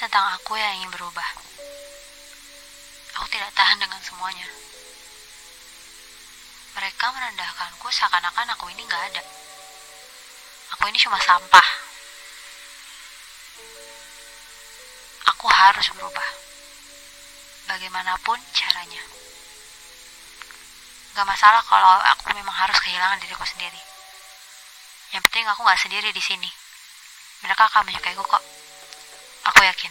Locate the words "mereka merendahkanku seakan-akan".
6.72-8.48